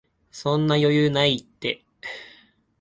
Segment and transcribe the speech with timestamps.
[0.31, 1.83] そんな余裕ないって